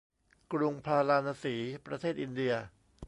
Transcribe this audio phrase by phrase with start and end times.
[0.53, 1.55] กรุงพาราณสี
[1.85, 2.53] ประเทศอินเดีย